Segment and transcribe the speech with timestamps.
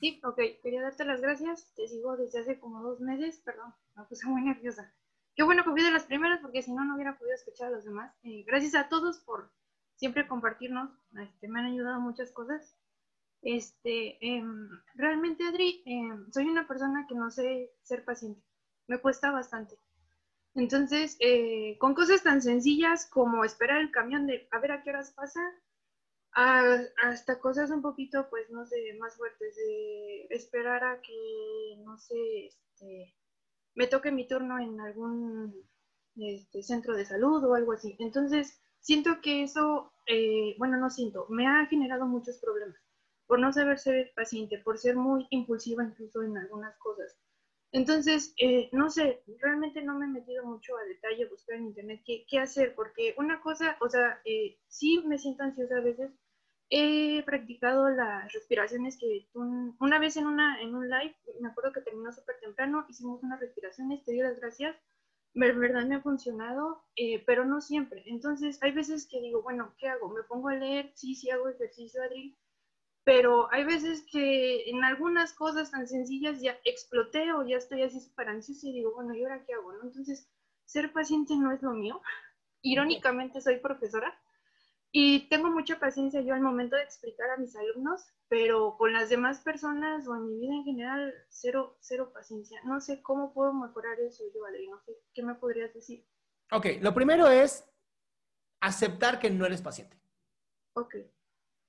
[0.00, 0.40] Sí, ok.
[0.62, 1.72] Quería darte las gracias.
[1.74, 3.40] Te sigo desde hace como dos meses.
[3.44, 4.92] Perdón, me puse muy nerviosa.
[5.34, 7.84] Qué bueno que fui las primeras porque si no, no hubiera podido escuchar a los
[7.84, 8.14] demás.
[8.22, 9.50] Eh, gracias a todos por
[9.96, 10.90] siempre compartirnos.
[11.20, 12.76] Este, me han ayudado muchas cosas.
[13.42, 18.42] Este, em, realmente, Adri, em, soy una persona que no sé ser paciente.
[18.88, 19.78] Me cuesta bastante.
[20.54, 24.90] Entonces, eh, con cosas tan sencillas como esperar el camión de a ver a qué
[24.90, 25.40] horas pasa,
[26.40, 31.98] a- hasta cosas un poquito, pues, no sé, más fuertes, de esperar a que, no
[31.98, 33.14] sé, este,
[33.74, 35.54] me toque mi turno en algún
[36.16, 37.96] este, centro de salud o algo así.
[38.00, 42.78] Entonces, siento que eso, eh, bueno, no siento, me ha generado muchos problemas
[43.26, 47.16] por no saber ser paciente, por ser muy impulsiva incluso en algunas cosas.
[47.72, 51.66] Entonces, eh, no sé, realmente no me he metido mucho a detalle a buscar en
[51.68, 55.80] internet qué, qué hacer, porque una cosa, o sea, eh, sí me siento ansiosa a
[55.82, 56.10] veces.
[56.70, 61.80] He practicado las respiraciones que una vez en, una, en un live, me acuerdo que
[61.80, 64.76] terminó súper temprano, hicimos unas respiraciones, te doy las gracias,
[65.32, 68.02] de verdad me ha funcionado, eh, pero no siempre.
[68.06, 70.10] Entonces, hay veces que digo, bueno, ¿qué hago?
[70.10, 70.92] ¿Me pongo a leer?
[70.94, 72.36] Sí, sí hago ejercicio, Adri,
[73.04, 78.00] pero hay veces que en algunas cosas tan sencillas ya exploté o ya estoy así
[78.00, 79.72] súper ansiosa y digo, bueno, ¿y ahora qué hago?
[79.72, 79.84] no?
[79.84, 80.28] Entonces,
[80.66, 82.02] ser paciente no es lo mío.
[82.60, 84.20] Irónicamente, soy profesora
[84.92, 89.08] y tengo mucha paciencia yo al momento de explicar a mis alumnos, pero con las
[89.10, 92.60] demás personas o en mi vida en general, cero, cero paciencia.
[92.64, 96.06] No sé cómo puedo mejorar eso yo, Adri, no sé, ¿qué me podrías decir?
[96.50, 97.64] Ok, lo primero es
[98.60, 99.98] aceptar que no eres paciente.
[100.74, 100.94] Ok,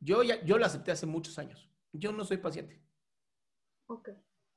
[0.00, 1.70] Yo, ya, yo lo acepté hace muchos años.
[1.92, 2.82] Yo no soy paciente.
[3.88, 4.08] ok,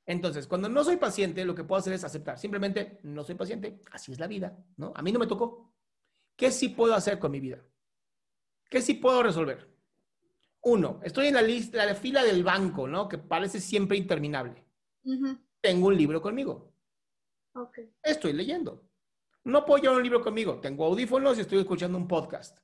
[0.05, 2.37] Entonces, cuando no soy paciente, lo que puedo hacer es aceptar.
[2.37, 3.79] Simplemente, no soy paciente.
[3.91, 4.91] Así es la vida, ¿no?
[4.95, 5.73] A mí no me tocó.
[6.35, 7.63] ¿Qué sí puedo hacer con mi vida?
[8.73, 9.71] ¿Qué sí puedo resolver?
[10.63, 13.07] Uno, estoy en la lista, la fila del banco, ¿no?
[13.07, 14.65] Que parece siempre interminable.
[15.61, 16.73] Tengo un libro conmigo.
[18.01, 18.89] Estoy leyendo.
[19.43, 20.59] No puedo llevar un libro conmigo.
[20.59, 22.57] Tengo audífonos y estoy escuchando un podcast.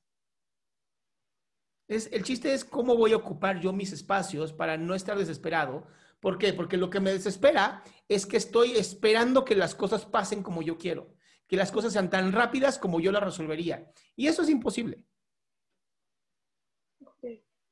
[1.88, 5.86] Es, el chiste es cómo voy a ocupar yo mis espacios para no estar desesperado.
[6.20, 6.54] ¿Por qué?
[6.54, 10.76] Porque lo que me desespera es que estoy esperando que las cosas pasen como yo
[10.80, 11.14] quiero,
[11.48, 13.92] que las cosas sean tan rápidas como yo las resolvería.
[14.16, 15.04] Y eso es imposible.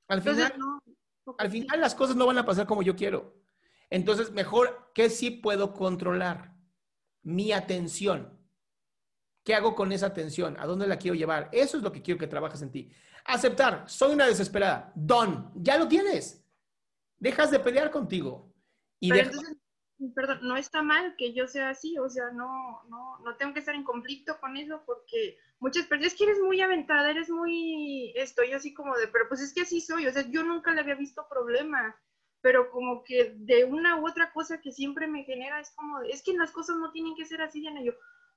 [0.07, 0.59] Al Entonces, final,
[1.25, 3.35] no, al final las cosas no van a pasar como yo quiero.
[3.90, 6.53] Entonces, mejor, ¿qué sí puedo controlar?
[7.23, 8.37] Mi atención.
[9.43, 10.58] ¿Qué hago con esa atención?
[10.59, 11.49] ¿A dónde la quiero llevar?
[11.52, 12.91] Eso es lo que quiero que trabajes en ti.
[13.26, 14.91] Aceptar, soy una desesperada.
[14.96, 16.46] Don, ya lo tienes.
[17.17, 18.53] Dejas de pelear contigo.
[18.99, 19.58] Y Pero deja- entonces,
[20.14, 23.59] perdón, no está mal que yo sea así, o sea, no, no, no tengo que
[23.59, 28.14] estar en conflicto con eso porque muchas personas, es que eres muy aventada, eres muy,
[28.16, 30.82] estoy así como de, pero pues es que así soy, o sea, yo nunca le
[30.82, 31.96] había visto problema,
[32.41, 36.22] pero como que de una u otra cosa que siempre me genera es como, es
[36.23, 37.93] que las cosas no tienen que ser así, Diana, yo,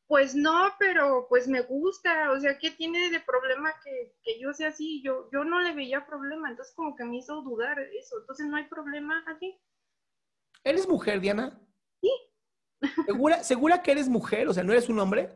[0.07, 4.53] Pues no, pero pues me gusta, o sea, ¿qué tiene de problema que, que, yo
[4.55, 5.03] sea así?
[5.03, 8.57] Yo, yo no le veía problema, entonces como que me hizo dudar eso, entonces no
[8.57, 9.59] hay problema aquí.
[10.65, 11.61] ¿Eres mujer, Diana?
[12.01, 12.11] Sí.
[13.07, 14.49] ¿Segura, ¿Segura que eres mujer?
[14.49, 15.35] O sea, ¿no eres un hombre?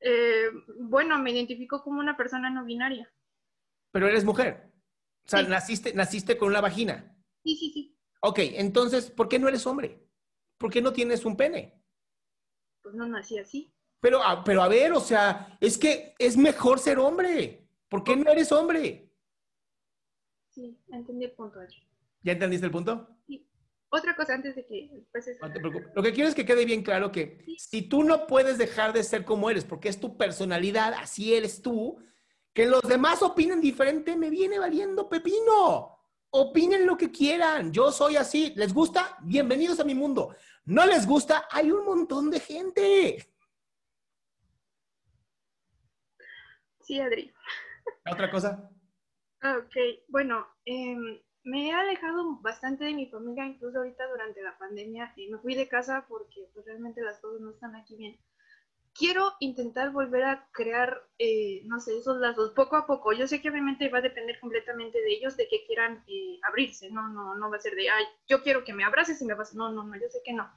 [0.00, 0.50] Eh,
[0.80, 3.12] bueno, me identifico como una persona no binaria.
[3.92, 4.72] Pero eres mujer.
[5.24, 7.16] O sea, naciste, naciste con una vagina.
[7.42, 7.98] Sí, sí, sí.
[8.20, 10.06] Ok, entonces, ¿por qué no eres hombre?
[10.58, 11.82] ¿Por qué no tienes un pene?
[12.82, 13.72] Pues no nací así.
[14.00, 17.68] Pero, pero a ver, o sea, es que es mejor ser hombre.
[17.88, 19.10] ¿Por qué no eres hombre?
[20.50, 21.60] Sí, entendí el punto.
[22.22, 23.08] ¿Ya entendiste el punto?
[23.26, 23.48] Sí.
[23.88, 24.90] Otra cosa antes de que
[25.40, 25.88] No te preocupes.
[25.94, 29.04] Lo que quiero es que quede bien claro que si tú no puedes dejar de
[29.04, 31.98] ser como eres, porque es tu personalidad, así eres tú,
[32.52, 35.98] que los demás opinen diferente, me viene valiendo pepino.
[36.30, 37.72] Opinen lo que quieran.
[37.72, 38.52] Yo soy así.
[38.56, 39.16] ¿Les gusta?
[39.22, 40.34] Bienvenidos a mi mundo.
[40.64, 41.46] ¿No les gusta?
[41.50, 43.28] Hay un montón de gente.
[46.80, 47.32] Sí, Adri.
[48.10, 48.70] ¿Otra cosa?
[49.42, 49.76] Ok,
[50.08, 55.12] bueno, eh, me he alejado bastante de mi familia, incluso ahorita durante la pandemia.
[55.16, 58.18] y me fui de casa porque pues, realmente las cosas no están aquí bien.
[58.92, 63.12] Quiero intentar volver a crear, eh, no sé, esos lazos poco a poco.
[63.12, 66.90] Yo sé que obviamente va a depender completamente de ellos, de que quieran eh, abrirse.
[66.90, 69.34] No, no, no va a ser de, ay, yo quiero que me abraces y me
[69.34, 69.54] vas.
[69.54, 70.50] No, no, no, yo sé que no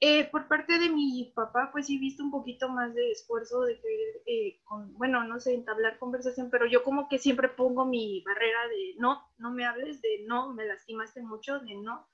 [0.00, 3.80] eh, por parte de mi papá, pues sí visto un poquito más de esfuerzo de
[3.80, 8.22] querer, eh, con, bueno, no sé, entablar conversación, pero yo como que siempre pongo mi
[8.22, 12.06] barrera de no, no me hables, de no, me lastimaste mucho, de no,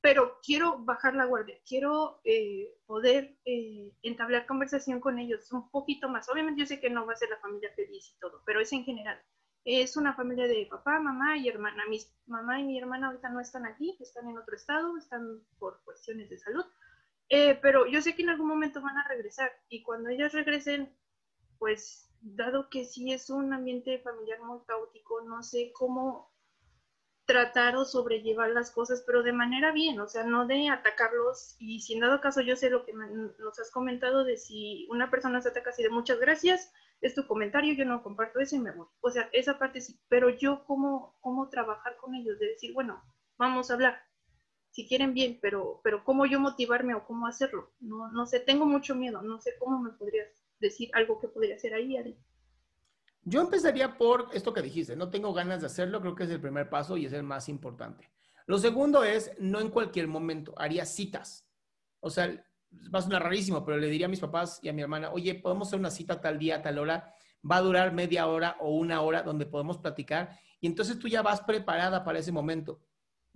[0.00, 3.36] pero quiero bajar la guardia, quiero eh, poder
[4.02, 6.28] entablar conversación con ellos un poquito más.
[6.28, 8.72] Obviamente yo sé que no va a ser la familia feliz y todo, pero es
[8.72, 9.20] en general.
[9.64, 11.84] Es una familia de papá, mamá y hermana.
[11.88, 15.82] Mi mamá y mi hermana ahorita no están aquí, están en otro estado, están por
[15.84, 16.64] cuestiones de salud
[17.28, 20.94] eh, pero yo sé que en algún momento van a regresar y cuando ellas regresen,
[21.58, 26.32] pues dado que sí es un ambiente familiar muy caótico, no sé cómo
[27.28, 31.56] tratar o sobrellevar las cosas, pero de manera bien, o sea, no de atacarlos.
[31.58, 35.10] Y si en dado caso yo sé lo que nos has comentado de si una
[35.10, 36.72] persona se ataca así de muchas gracias,
[37.02, 38.86] es tu comentario, yo no comparto eso y me voy.
[39.02, 43.04] O sea, esa parte sí, pero yo cómo, cómo trabajar con ellos, de decir, bueno,
[43.36, 44.02] vamos a hablar,
[44.70, 47.72] si quieren bien, pero, pero cómo yo motivarme o cómo hacerlo.
[47.80, 50.28] No, no sé, tengo mucho miedo, no sé cómo me podrías
[50.60, 52.16] decir algo que podría hacer ahí, Ari.
[53.24, 56.40] Yo empezaría por esto que dijiste, no tengo ganas de hacerlo, creo que es el
[56.40, 58.10] primer paso y es el más importante.
[58.46, 61.46] Lo segundo es, no en cualquier momento, haría citas.
[62.00, 62.26] O sea,
[62.94, 65.34] va a sonar rarísimo, pero le diría a mis papás y a mi hermana, oye,
[65.34, 67.14] podemos hacer una cita tal día, tal hora,
[67.48, 71.22] va a durar media hora o una hora donde podemos platicar y entonces tú ya
[71.22, 72.80] vas preparada para ese momento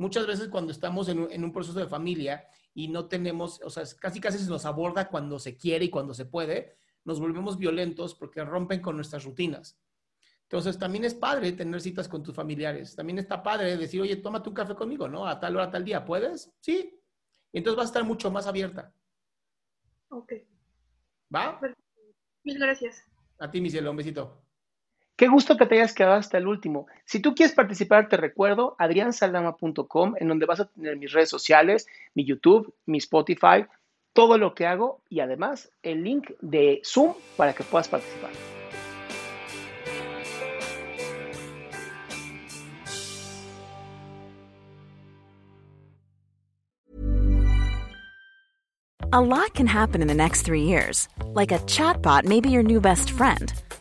[0.03, 2.45] muchas veces cuando estamos en un, proceso de familia
[2.75, 6.13] y no tenemos, o sea, casi casi se nos aborda cuando se quiere y cuando
[6.13, 9.79] se puede, nos volvemos violentos porque rompen con nuestras rutinas.
[10.43, 12.95] Entonces, también es padre tener citas con tus familiares.
[12.97, 15.27] También está padre decir, oye, tómate un café conmigo, ¿no?
[15.27, 16.05] A tal hora, tal día.
[16.05, 16.53] ¿Puedes?
[16.61, 17.01] Sí.
[17.53, 18.93] Y entonces vas a estar mucho más abierta.
[20.09, 20.33] Ok.
[21.35, 21.59] ¿Va?
[22.45, 23.05] Mil gracias.
[23.39, 23.93] A ti, mi cielo.
[23.93, 24.42] Un besito.
[25.17, 26.87] Qué gusto que te hayas quedado hasta el último.
[27.05, 31.87] Si tú quieres participar, te recuerdo adriansaldama.com, en donde vas a tener mis redes sociales,
[32.15, 33.67] mi YouTube, mi Spotify,
[34.15, 38.31] todo lo que hago y además el link de Zoom para que puedas participar.
[49.15, 51.07] A lot can happen in the next three years.
[51.35, 53.53] Like a chatbot may be your new best friend.